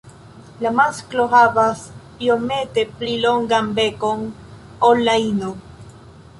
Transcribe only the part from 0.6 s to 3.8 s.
La masklo havas iomete pli longan